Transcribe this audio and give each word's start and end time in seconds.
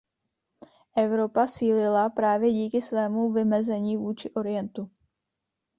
Evropa 0.97 1.47
sílila 1.47 2.09
právě 2.09 2.51
díky 2.51 2.81
svému 2.81 3.31
vymezení 3.31 3.97
vůči 3.97 4.31
Orientu. 4.33 4.89